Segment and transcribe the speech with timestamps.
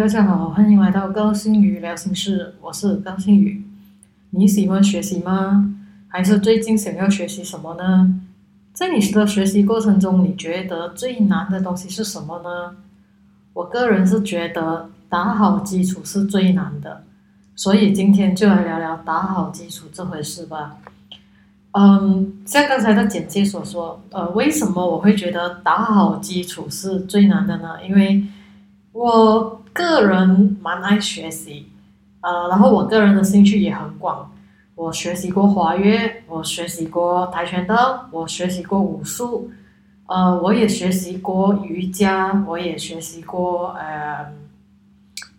[0.00, 3.62] 大家好，欢迎来到高星宇聊心事，我是高星宇。
[4.30, 5.74] 你喜欢学习吗？
[6.08, 8.18] 还是最近想要学习什么呢？
[8.72, 12.78] 在你的学习过程中，你觉得最难的东西是什么呢？
[13.52, 17.04] 我个人是觉得打好基础是最难的，
[17.54, 20.78] 所以今天就来聊聊打好基础这回事吧。
[21.72, 27.84] 嗯，像刚才的简介所说，呃，为什么我会觉得打好基础是最难的呢？
[27.86, 28.24] 因为
[28.92, 31.70] 我个人蛮爱学习，
[32.20, 34.30] 呃，然后我个人的兴趣也很广。
[34.74, 39.50] 我学习过华乐，我学习过跆拳道，我学习过武术，
[40.06, 44.32] 呃，我也学习过瑜伽，我也学习过呃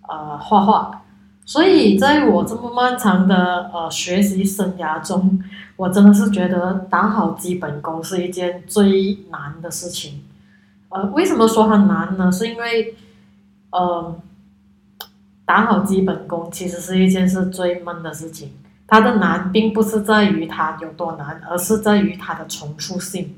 [0.08, 1.02] 呃画画。
[1.44, 5.44] 所以在我这么漫长的呃学习生涯中，
[5.76, 10.24] 我真的是觉得打好基本功是一件最难的事情。
[10.90, 12.32] 呃，为什么说它难呢？
[12.32, 12.96] 是因为
[13.72, 14.16] 呃，
[15.52, 18.54] 打好基本功其实是一件是最闷的事情。
[18.88, 23.36] 它的难并不是在于它有多难，而是在于它的重复性。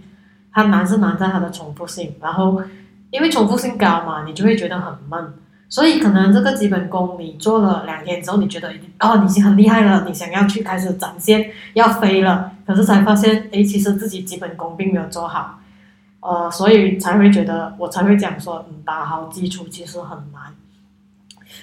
[0.51, 2.61] 它难是难在它的重复性，然后
[3.09, 5.33] 因为重复性高嘛，你就会觉得很闷。
[5.67, 15.59] 所以可能这个基本功你做了两天之后，你觉得哦，你已经很厉害了，你想要去开始展现要飞了，可是才发现，哎，其实自己基本功并没有做好。
[16.19, 20.53] 呃，所以才会觉得，我才会讲说，嗯，打好基础其实很难。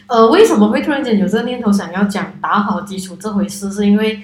[0.07, 3.71] 呃，为什么会突然间有这个念头想要讲打好基础这回事？
[3.71, 4.23] 是因为，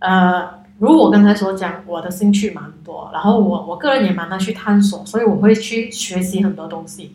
[0.00, 7.12] 呃，如我刚才所讲，我的兴趣蛮多，然后我我个人也蛮爱去探索，所以我会去学习很多东西。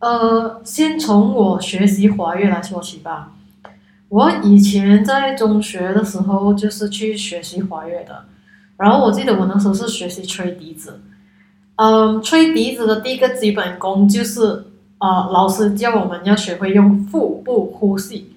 [0.00, 3.32] 呃，先从我学习华乐来说起吧。
[4.10, 8.26] 我以前在中学的时候就是去学习华乐的，
[8.76, 11.00] 然后我记得我那时候是学习吹笛子。
[11.76, 14.66] 嗯，吹笛子的第一个基本功就是，
[14.98, 18.34] 呃，老师教我们要学会用腹部呼吸。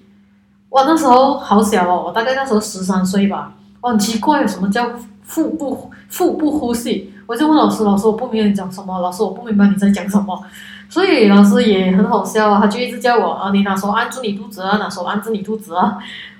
[0.70, 3.54] 哇，那时候好小哦，我大概那时候十三岁吧。
[3.80, 4.90] 哇，很奇怪，什么叫
[5.22, 7.12] 腹部腹部呼吸？
[7.26, 10.42] 我就问老师，老师我不明白你讲什么，老师我不明白你在讲什么。
[10.90, 15.98] 所以老师也很好笑啊，他就一直叫我，啊，你拿手按住你肚子啊，拿手按住你肚子啊。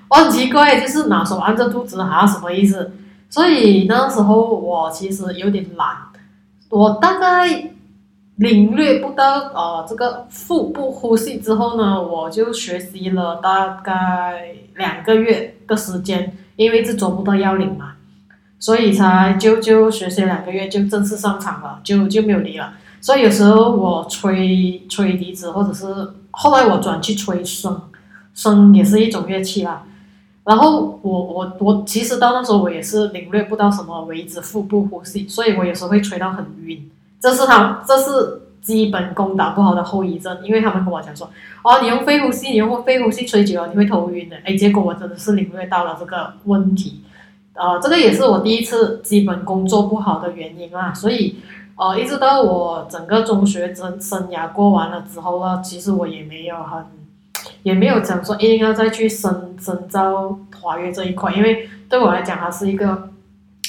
[0.09, 2.91] 我很奇怪，就是拿手按着肚子啊，什么意思？
[3.29, 5.87] 所以那时候我其实有点懒。
[6.69, 7.71] 我大概
[8.39, 17.95] 领略不到呃这个腹部呼吸之后呢，我就学习了大概两个月的时间，因为是做不到要领嘛，
[18.57, 22.73] 所以才就就学习两个月就正式上场了，就就没有离了。
[23.01, 25.85] 所以有时候我吹吹笛子，或者是
[26.31, 27.77] 后来我转去吹笙，
[28.33, 29.83] 笙也是一种乐器啦。
[30.45, 36.89] 然后我我我其实到那时候我也是领略不到什么为止腹部呼吸，所以我有时候会吹到很晕。
[37.19, 41.29] 这是他这是基本功打不好的后遗症，因为他们跟我讲说，
[41.63, 44.37] 哦，你用肺呼吸，你用肺呼吸吹久了你会头晕的。
[44.43, 47.03] 哎，结果我真的是领略到了这个问题，
[47.53, 50.93] 呃，这个也是我第一次基本功做不好的原因啊。
[50.93, 51.39] 所以，
[51.75, 56.83] 呃，一直到我整个中学生生涯过完了之后呢，其实我也没有很。
[57.63, 63.09] 也没有讲说一定要再去深深造华乐这一块，因为对我来讲，它是一个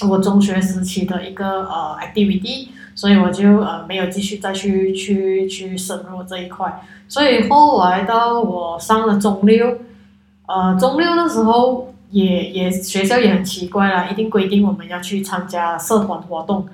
[0.09, 6.83] 我中学时期的一个呃 activity，所以我就呃没有继续再去去去深入这一块。
[7.09, 9.79] 所以后来到我上了中六，
[10.47, 16.69] 呃中六的时候也也学校也很奇怪啦，一定规定我们要去参加社团活动，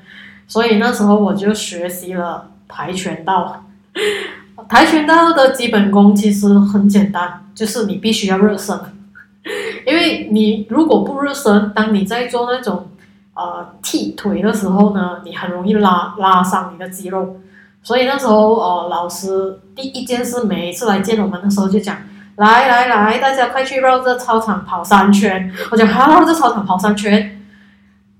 [0.46, 3.64] 所以那时候我就学习了跆拳道。
[4.68, 8.78] 跆拳道的基本功其实很简单，就是你必须要热身，
[9.86, 12.88] 因为你如果不热身，当你在做那种
[13.36, 17.36] 呃踢腿的时候呢，你很容易拉拉伤你的肌肉。
[17.82, 21.96] 所以那时候呃，老师第一件事，每一次来见我们的时候就讲：
[22.34, 25.52] 来来来，大家快去绕着操场跑三圈。
[25.70, 27.32] 我讲好，绕着操场跑三圈。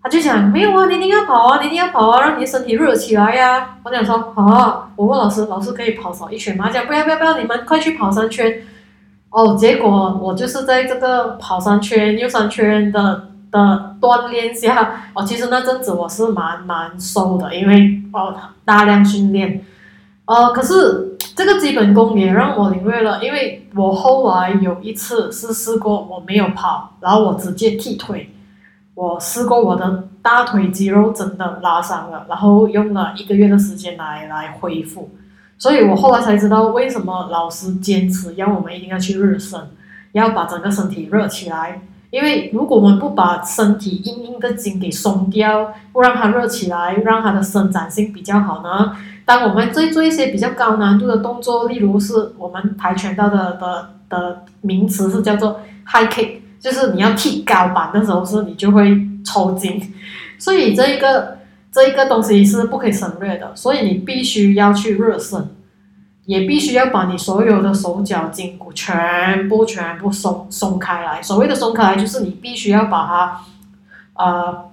[0.00, 3.78] 他就讲没有啊，你一定要跑啊，你一定要跑啊，让你的身体热起来呀。
[3.82, 6.70] 我讲说好啊，我问老师，老师可以跑少一圈吗？
[6.70, 8.62] 讲不要不要不要，你们快去跑三圈。
[9.30, 18.34] 哦，结果我就是在这个跑三圈又三圈的的锻炼下，哦，其实那阵子我是蛮蛮瘦的，因为哦
[18.64, 19.64] 大量训练。
[20.24, 28.32] 呃，可是这个基本功也让我领略了，因为我后来有一次是试过我没有跑，然后我直接踢腿。
[28.94, 35.10] 我试过我的大腿肌肉真的拉伤了，然后用了一个月的时间来来恢复，
[35.58, 39.60] 所以我后来才知道为什么老师坚持要我们一定要去热身，
[40.12, 41.82] 要把整个身体热起来。
[42.10, 59.82] 因为如果我们不把身体硬硬的筋给松掉，不让它热起来，让它的伸展性比较好呢，当我们在做一些比较高难度的动作，例如是我们跆拳道的的的名词是叫做 high kick，就是你要踢高板的时候是，你就会抽筋，
[60.38, 61.38] 所以这一个
[61.72, 65.55] 这一个东西是不可以省略的，所以你必须要去热身。
[66.26, 71.22] 也必须要把你所有的手脚筋骨全部全部松松开来。
[71.22, 73.40] 所谓的松开来，就是你必须要把它，
[74.14, 74.64] 呃，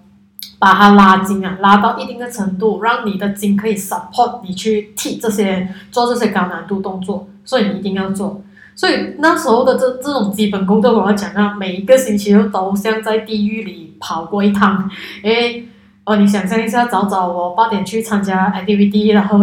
[0.57, 7.27] 把它拉筋啊，拉到一定的程度，让你的筋可以 support 你去踢这些做这些高难度动作。
[7.45, 8.41] 所以你一定要做。
[8.75, 14.89] 所以那时候的这这种基本功，对我来讲啊，每一个星期都像在地狱里跑过一趟。
[15.21, 15.67] 诶，
[16.03, 19.38] 哦，你想象一下，早早我八点去参加 activity，然后。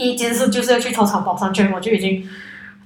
[0.00, 2.26] 第一件事就是要去操场跑三圈，我就已经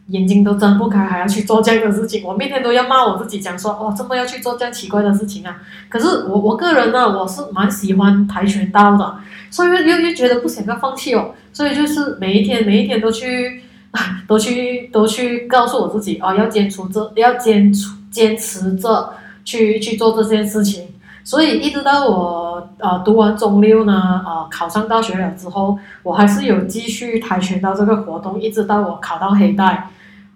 [0.08, 2.24] 眼睛都睁不开，还要去做这样的事情。
[2.24, 5.62] 我每天都要骂我自己，讲说哦，怎么要去做这样奇怪的事情啊？
[5.88, 9.16] 可是我我个人呢，我是蛮喜欢跆拳道的，
[9.48, 13.62] 所以又又觉得不想要放弃哦，所以就是每一天每一天都去，
[14.26, 19.14] 都去都去告诉我自己哦，要坚持这要坚持坚持着
[19.44, 20.88] 去去做这件事情。
[21.24, 29.90] 所以一直到我呃读完中六呢，呃考上大学了之后，我还是有继续跆拳道这个活动，一直到我考到黑带。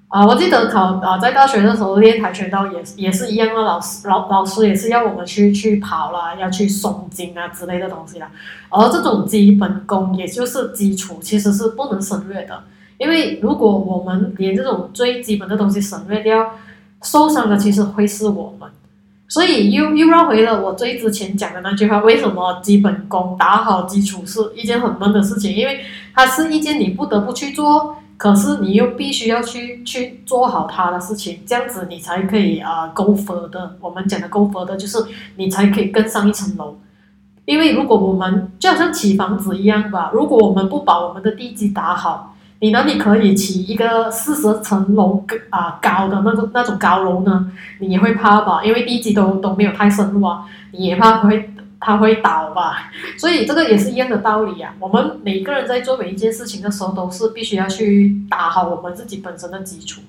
[0.08, 8.30] 啊，我记得考啊在大学的时候练跆拳道也也是一样的，老师老老师也是要我们去去跑啦，要去松筋啊之类的东西啦。
[8.70, 12.62] 而这种基本功也就是基础，其实是不能省略的，
[12.96, 16.54] 因为如果我们连这种最基本的东西省略掉，
[17.02, 18.70] 受伤的其实会是我们。
[19.28, 25.54] 所以又又绕回了我最之前讲的那句话：为什么基本功打好基础是一件很闷的事情？
[25.54, 25.80] 因为
[26.14, 33.76] 它是一件你不得不去做，可是你又必须要去去做好它的事情，这样子你才可以啊 go for 的。
[33.80, 34.96] 我们讲的 go for 的就是
[35.36, 36.78] 你才可以更上一层楼。
[37.44, 47.52] 因为如果我们就好像起房子一样吧，如果我们不把我们的地基打好，你哪里可以起一个四十层楼啊高的那个那种高楼呢？
[47.78, 52.90] 你也会怕吧，因为地基都都没有太深入啊，你也怕会它会倒吧。
[53.16, 54.74] 所以这个也是一样的道理啊。
[54.80, 60.00] 我们每个人在做每一件事情的时候，都是必须要去打好我们自己本身的基础。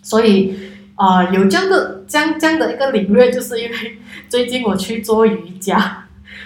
[0.00, 0.56] 所以
[0.94, 3.98] 啊，有这样的这样这样的一个领略，就是因为
[4.30, 6.04] 最近我去做瑜伽，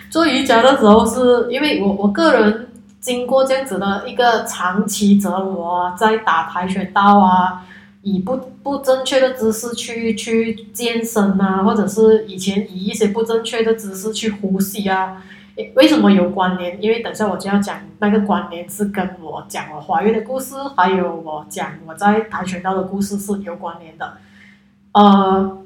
[0.08, 2.68] 做瑜伽的时候，是因为我我个人。
[3.02, 7.66] 经过这样子的一个长期折磨，在打跆拳道啊，
[8.02, 15.20] 以不不正确的姿势去去健身啊，或者是以前以一些不正确的姿势去呼吸啊，
[15.74, 16.80] 为什么有关联？
[16.80, 24.18] 因为等下我就要讲那个关联是跟我讲我怀孕的故事，还有我讲我在跆拳道的故事是有关联的。
[24.92, 25.58] 呃，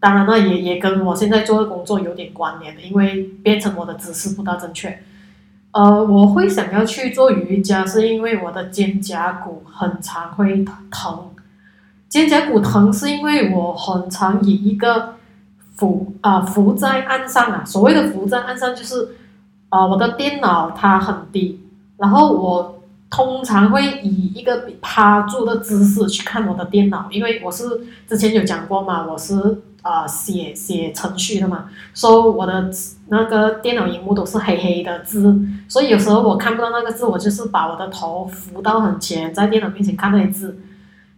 [0.00, 5.02] 当然了，也也跟我现在做的工作有点关联的，因为变成我的姿势不大正确。
[5.78, 11.30] 呃，我会想要去做瑜伽，是因为我的肩胛骨很常会疼。
[12.08, 15.14] 肩胛骨疼是因为我很常以一个
[15.76, 19.10] 浮啊浮在岸上啊，所谓的浮在岸上就是
[19.68, 21.60] 啊我的电脑它很低，
[21.96, 29.62] 然后我通常会以一个趴住的姿势去看我的电脑，因为我是之前有讲过嘛，我是。
[29.88, 31.64] 啊，写写程序的嘛，
[31.94, 32.70] 所以我的
[33.08, 35.34] 那个电脑荧幕都是黑黑的字，
[35.66, 40.58] 所以有时候我看不到那个字，我就是把我的头扶到很前，在电脑面前看那些字，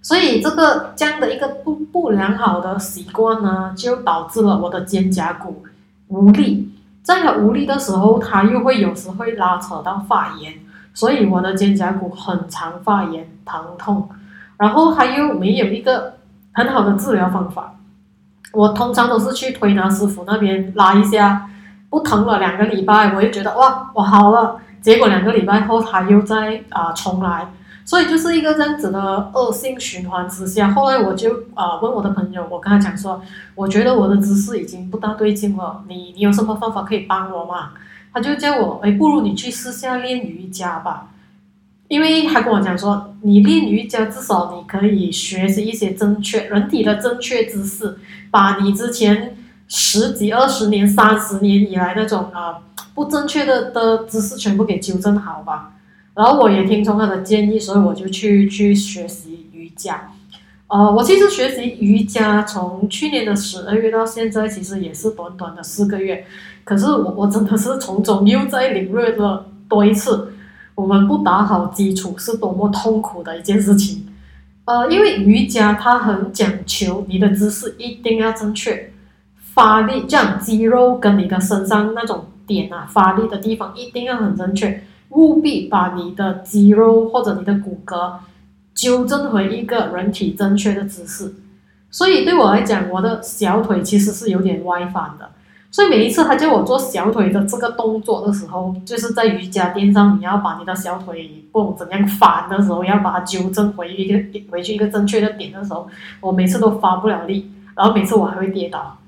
[0.01, 5.65] 所以这个这样的一个不不良好的习惯呢，就导致了我的肩胛骨
[6.07, 6.71] 无力，
[7.03, 10.55] 在它无力的时候，它又会有时会拉扯到发炎，
[10.95, 14.09] 所以我的肩胛骨很常发炎疼痛，
[14.59, 16.15] 然后它又没有一个
[16.53, 17.75] 很好的治疗方法。
[18.53, 21.49] 我通常都是去推拿师傅那边拉一下，
[21.89, 24.57] 不疼了两个礼拜，我就觉得哇，我好了。
[24.81, 27.47] 结果两个礼拜后，他又在啊重来，
[27.85, 30.71] 所以就是一个这样子的恶性循环之下。
[30.71, 33.21] 后来我就啊问我的朋友，我跟他讲说，
[33.55, 37.73] 我觉得我的姿势已经不大对劲了，你你有什么方法可以帮我吗？
[38.13, 41.09] 他就叫我，哎，不如你去试下练瑜伽吧。
[41.91, 47.99] 因为他跟我讲说，你练瑜伽至少你可以学习一些正确人体的正确姿势，
[48.31, 52.59] 把你之前十几、二十年、三十年以来那种啊
[52.95, 55.73] 不正确的的姿势全部给纠正好吧。
[56.15, 60.13] 然后我也听从他的建议，所以我就去去学习瑜伽。
[60.69, 66.25] 呃，我其实学习瑜伽从去年的十二月到现在，其实也是短短的四个月。
[66.63, 70.30] 可是我我真的是从中又再领略了多一次。
[70.81, 74.07] 我们不打好基础是多么痛苦的一件事情，
[74.65, 78.91] 呃，因为瑜伽它很讲求你的姿势一定要正确，
[79.53, 88.15] 发力，这样肌肉跟你的身上那种点啊发力的地方一定要很正确，务必把你的肌肉或者你的骨骼
[88.75, 91.35] 纠正回一个人体正确的姿势。
[91.91, 95.29] 所以对我来讲，我的小腿其实是有点歪翻的。
[95.73, 105.89] 所以每一次他叫我做小腿的这个动作的时候，就是在瑜伽垫上，你要把你的小腿不怎样翻的时候，要把它纠正回一个回去一个正确的点的时候，
[106.21, 108.99] 我每次都发不了力，然后每次我还会跌倒。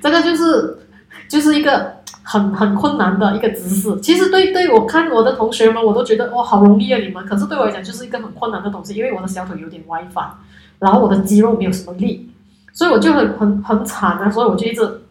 [0.00, 0.78] 这个就是
[1.28, 4.00] 就是一个很很困难的一个姿势。
[4.00, 10.26] 其实对对我看我的同学们，我都觉得哇好容易啊你们，可是对我来讲就是一个很困难的东西，因为我的小腿有点歪翻，
[10.78, 12.30] 然后我的肌肉没有什么力，
[12.72, 15.02] 所以我就很很很惨啊，所以我就一直。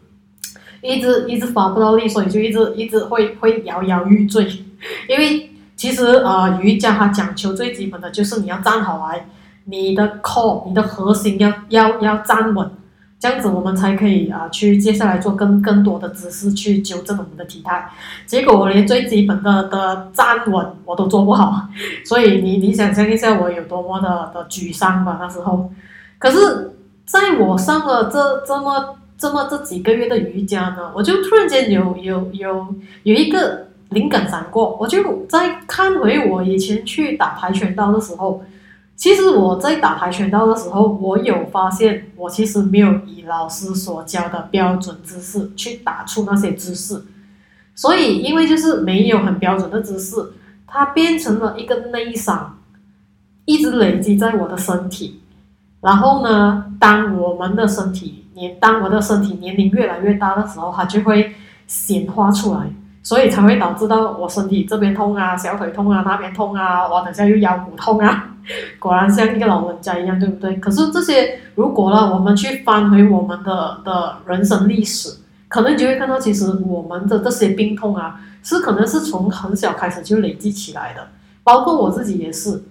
[0.86, 4.46] 一直一直发不到力，所以就一直一直会会摇摇欲坠。
[5.08, 9.26] 因为其实呃瑜伽它讲求最基本的就是你要站好来，
[9.64, 12.70] 你的 core 你的核心要要要站稳，
[13.18, 17.90] 这样子我们才可以啊去接下来做更更多的姿势去纠正我们的体态。
[18.26, 21.68] 结果我连最基本的的站稳我都做不好，
[22.04, 25.70] 所以你你想象一下我有多么的的沮丧吧那时候。
[26.18, 26.72] 可是
[27.04, 28.96] 在我上了这这么。
[29.18, 38.44] 这么这几个月的瑜伽呢，我就突然间有有有有一个灵感闪过，我就在看回我以前去打跆拳道的时候，
[38.94, 47.02] 其实我在打跆拳道的时候，我有发现我其实没有以老师所教的标准姿势去打出那些姿势，
[47.74, 50.16] 所以因为就是没有很标准的姿势，
[50.66, 52.58] 它变成了一个内伤，
[53.46, 55.22] 一直累积在我的身体，
[55.80, 58.24] 然后呢，当我们的身体。
[58.36, 61.34] 年当我的身体年龄越来越大的时候，它就会
[61.66, 62.60] 显化出来，
[63.02, 68.36] 所以才会导致到我身体这边痛啊，小腿痛啊，那边痛啊，我等下又腰骨痛啊，
[68.78, 70.54] 果然像一个老人家一样，对不对？
[70.56, 75.08] 可是这些如果呢，我们去翻回我们的的人生历史，
[75.48, 81.08] 可能就会看到，其实我们的这些病痛啊，是可能是从很小开始就累积起来的，
[81.42, 82.62] 包括我自己也是。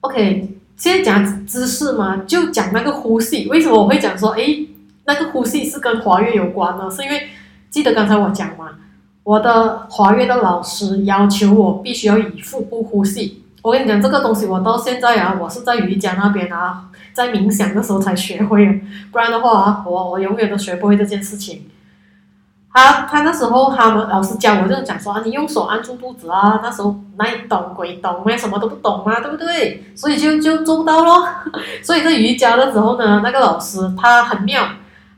[0.00, 0.57] OK。
[0.78, 3.48] 现在讲姿势嘛，就讲那个呼吸。
[3.48, 4.64] 为什么我会讲说，哎，
[5.06, 6.88] 那个呼吸是跟华乐有关呢？
[6.88, 7.28] 是因为
[7.68, 8.70] 记得刚才我讲嘛，
[9.24, 13.42] 我的华乐的老师要求我必须要以腹部呼吸。
[13.60, 18.72] 我跟你讲这个东西，我到现在啊，我是在瑜伽那边啊，在冥想的时候才学会的，
[19.10, 21.64] 不然的话啊，我我永远都学不会这件事情。
[22.70, 29.84] 他他那时候他们老师教我就讲说啊，你用手按住肚子啊，那时候哪懂鬼懂咩，什么都不懂啊，对不对？
[29.94, 31.26] 所以就就做不到咯。
[31.82, 34.68] 所以在瑜伽的时候呢，那个老师他很妙，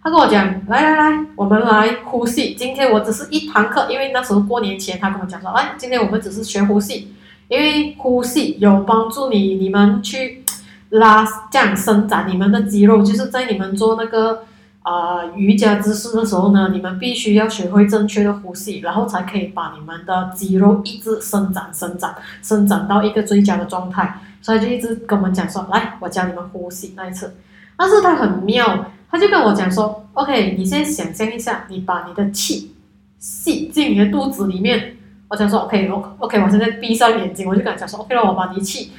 [0.02, 2.54] 他跟我讲，来来来，我们来呼吸。
[2.54, 7.12] 今天我只是一堂课，因为那时候过年前他跟我讲说，哎，今天我们只是学呼吸，
[7.48, 10.44] 因为呼吸有帮助你你们去
[10.90, 14.44] 拉这样伸展你们的肌肉，就是在你们做那个。
[14.82, 24.20] 啊，瑜伽姿势的时候呢，你们必须要学会正确的呼吸，然后才可以把你们的肌肉一直伸展、伸展、伸展到一个最佳的状态。
[24.40, 27.36] 所以就一直跟我们讲说，来，我教你们呼吸那一次。
[27.76, 32.74] 但是他很妙，他就跟我讲说，OK，你现在想象一下，你把你的气
[33.18, 34.96] 吸进你的肚子里面。
[35.28, 38.92] 我讲说，OK，OK，我现在闭上眼睛，我就跟他讲说，OK 了，我把你气。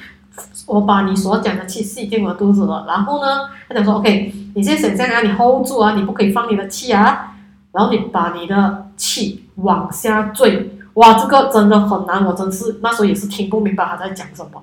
[0.66, 7.34] 我把你所讲的气吸进我肚子了，然后呢，他讲说，OK，你现在想象啊，你 hold 住啊，你不可以放你的气啊，
[7.72, 14.62] 然后你把你的气往下坠，哇，这个真的很难，我真是那时候也是听不明白他在讲什么，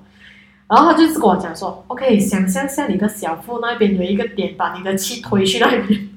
[0.68, 6.08] 然后他就是跟我讲说，OK，想象下你的小腹那边有一个点，把你的气推去那边。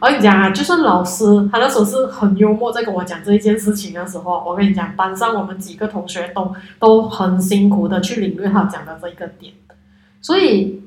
[0.00, 9.52] 我跟你讲啊，就算老师他那时候是很幽默，在跟我讲这一件事情的时候，我跟你讲，班上我们几个同学都都很辛苦的去领略他讲的这一个点。
[10.20, 10.82] 所以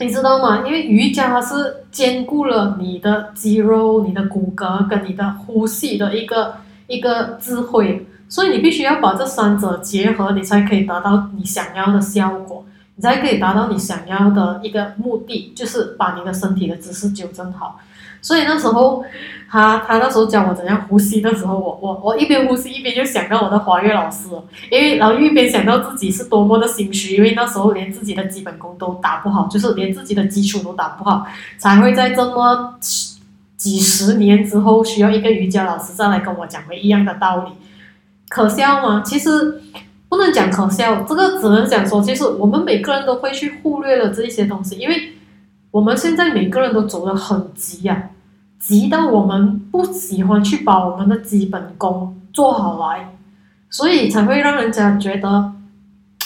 [0.00, 0.66] 你知道吗？
[0.66, 6.54] 因为瑜伽它是兼顾了你的肌肉、你的骨骼跟你的呼吸的一个
[6.86, 12.64] 一个智慧，所以你必须要把这三者结合，你才可以达到你想要的效果。
[12.96, 17.80] 你才可以达到你想要的一个目的，就是把你的身体的姿势纠正好。
[18.22, 19.04] 所以那时候，
[19.50, 24.28] 他他那时候教我怎样呼吸的时候，我我我一边呼吸一边就想到我的华月老师，
[24.70, 31.26] 因为然后一边想到自己是多么的心虚，因为那时候连自己的基本功都打不好，就是连自己的基础都打不好，
[31.58, 32.76] 才会在这么
[33.58, 37.50] 几十年之后需要一个瑜伽老师再来跟我讲一样的道理，
[38.28, 39.02] 可笑吗？
[39.04, 39.60] 其实。
[40.24, 45.12] 能讲可笑，这个只能讲说，其实我们每个人都会去忽略了这一些东西，因为
[45.70, 48.10] 我们现在每个人都走得很急呀，
[48.58, 53.14] 急到我们不喜欢去把我们的基本功做好来，
[53.68, 55.52] 所以才会让人家觉得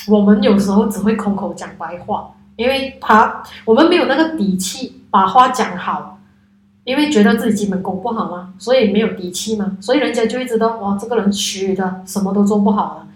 [0.07, 6.15] 我们有时候只会空口讲白话，因为他我们没有那个底气把话讲好。
[6.85, 13.07] 因为觉得自己基本功不好嘛，所以没有底气嘛，所以人家就会知道哇，这个人虚的，什么都做不好了。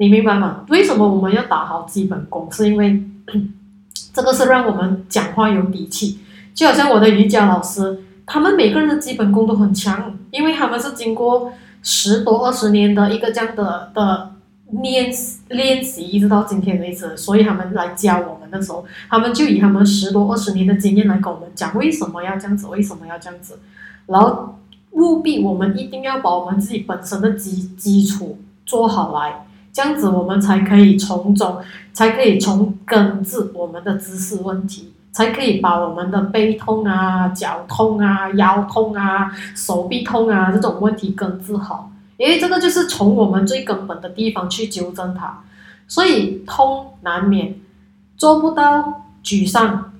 [0.00, 0.64] 你明白吗？
[0.70, 2.50] 为什么我们要打好基本功？
[2.50, 3.04] 是因为
[4.14, 6.20] 这个是让我们讲话有底气。
[6.54, 11.52] 就好像我的瑜伽老师，他们每个人的基本功都很强，因为他们是经过
[11.82, 14.30] 十多二十年的一个这样的的。
[14.84, 15.12] 练
[15.48, 23.58] 练习一直到今天为止，所以他们来教我们的时候，他们就以他们十多二十年的经验来跟我们讲为什么要这样子，为什么要这样子，
[24.06, 24.60] 然后
[24.92, 31.58] 务必我们一定要把我们自己本身的基基础做好来，这样子我们才可以从中，
[31.92, 41.90] 才可以从根治我们的姿势问题，才可以把我们的背痛啊、脚痛啊、腰痛啊、手臂痛啊这种问题根治好。
[42.16, 45.42] 因为这个就是从我们最根本的地方去纠正它，
[45.88, 47.54] 所以痛难免，
[48.16, 49.92] 做不到沮丧，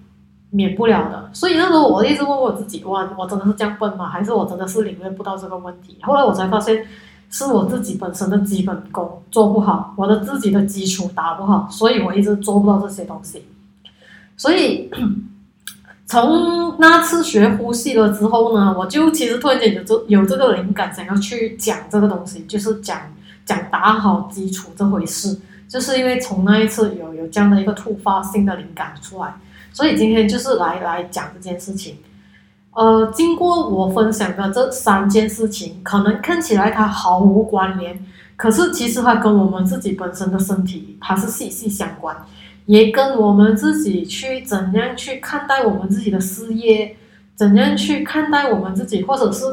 [0.50, 1.30] 免不了的。
[1.32, 4.06] 所以那时候我一直问我自己：哇，我真的是这样笨吗？
[4.06, 5.96] 还是我真的是领略不到这个问题？
[6.02, 6.86] 后来我才发现，
[7.30, 13.44] 是我自己本身的基本功做不好，我的自己的基础打不好，所以我一直做不到这些东西。
[14.36, 14.90] 所以。
[16.10, 23.00] 从那次学呼吸了之后呢，我就其实突然间有这有这个灵感，想要去讲这个东西，就是讲
[23.46, 25.38] 讲打好基础这回事。
[25.68, 29.32] 就是因为从那一次有有这样的一个突发性的灵感出来，
[29.72, 31.94] 所以今天就是来来讲这件事情。
[32.72, 38.04] 呃，经过我分享的这三件事情，可能看起来它毫无关联，
[38.36, 42.16] 可是其实它跟我们自己本身的身体它是息息相关。
[42.66, 46.96] 也跟我们自己去怎样去看待我们自己的事业，
[47.34, 49.44] 怎样去看待我们自己，或者是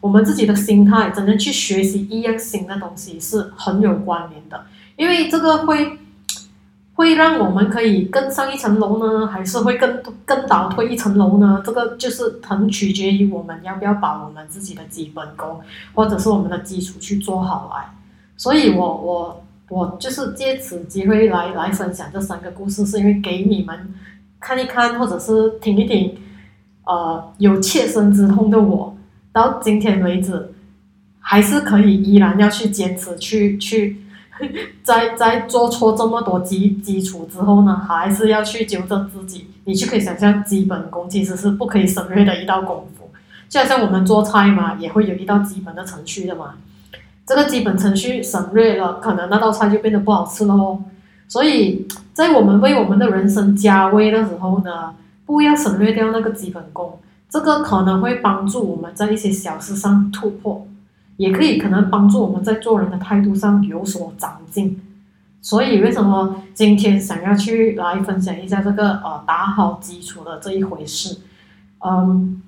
[0.00, 4.64] 我们自己的心态，怎样去学习一样新的东西，是很有关联的。
[4.94, 5.98] 因为这个会
[7.02, 11.62] 会让我们可以更上一层楼呢，还是会更更倒退一层楼呢？
[11.64, 15.60] 这个就是很取决于我们要不要把我们自己的基本功，
[15.94, 17.92] 或者是我们的基础去做好来。
[18.36, 19.44] 所以我我。
[19.68, 23.94] 我就是借此机会来来分享这三个故事，是因为给你们
[24.38, 26.14] 看一看，或者是听一听，
[26.84, 28.94] 呃，有切身之痛的我，
[29.32, 30.52] 到今天为止，
[31.20, 33.96] 还是可以依然要去坚持，去去，
[34.82, 39.46] 在在做错这么多基基础之后呢，还是要去纠正自己。
[39.64, 43.10] 你就可以想象，基本功其实是不可以省略的一道功夫，
[43.48, 46.54] 就好像我们做菜嘛，也会有一道基本的程序的嘛。
[47.24, 50.82] 这个基本程序省略了，可能那道菜就变得不好吃了哦。
[51.28, 56.98] 所以在我们为我们的人生加味的时候呢，不要省略掉那个基本功。
[57.30, 60.66] 这个可能会帮助我们在一些小事上突破，
[61.22, 64.80] 也可以可能帮助我们在做人的态度上有所长进。
[65.40, 71.18] 所以为什么今天想要去来分享一下这个呃打好基础的这一回事？
[71.84, 72.42] 嗯，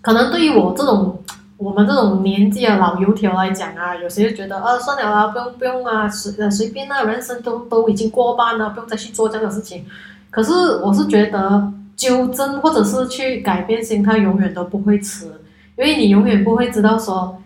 [0.00, 1.18] 可能对于我这种。
[1.58, 9.84] 我们这种年纪的老油条来讲啊，有些觉得啊，算了啦，不用不用啊，随随便啊，人生都都已经过半了，不用再去做这样的事情。
[10.28, 15.26] 可是我是觉得纠正或者是去改变心态，永远都不会迟，
[15.78, 17.40] 因为你永远不会知道说，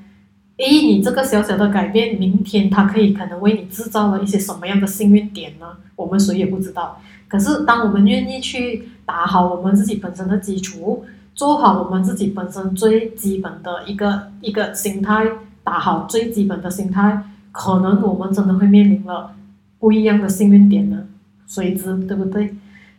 [0.59, 5.66] 诶，你这个小小的改变，明天它可以可能为你制造了一些什么样的幸运点呢？
[5.95, 7.01] 我们谁也不知道。
[7.29, 11.05] 可是当我们愿意去打好我们自己本身的基础。
[11.35, 15.23] 做好我们自己本身最基本的一个一个心态，
[15.62, 19.37] 打好最基本的心态，可能我们真的会面临了
[19.79, 21.07] 不一样的幸运点呢，
[21.47, 22.57] 谁知对不对？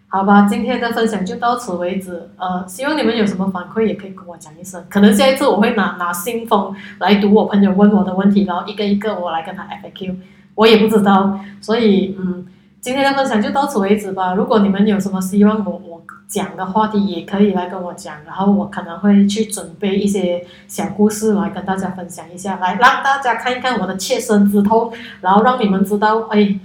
[0.10, 2.30] 好吧，今天的分享就到此为止。
[2.38, 4.84] 呃，希望你们有什么反馈也可以跟我讲一声。
[4.90, 10.16] 可能下一次我会拿拿信封来读我朋友问我的问题，然后一个一个我来跟他 FAQ，
[10.56, 11.40] 我也不知道。
[11.62, 12.46] 所以嗯，
[12.80, 14.34] 今天的分享就到此为止吧。
[14.34, 15.98] 如果你们有什么希望我我。
[16.30, 24.92] 讲的话题也可以来跟我讲，然后我可能会去准备一些小故事来跟大家分享一下，来让大家看一看我的切身之痛，
[25.22, 26.60] 然后让你们知道，哎，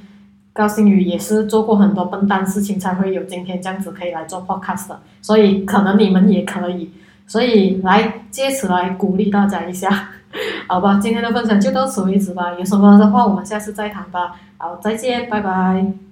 [0.52, 6.90] 高星宇也是做过很多笨蛋事情才会有今天这样子可以来做 podcast，所以可能你们也可以，
[7.26, 10.10] 所以来借此来鼓励大家一下，
[10.68, 16.11] 好吧，今天的分享就到此为止吧，有什么的话我们下次再谈吧，好，再见，拜拜。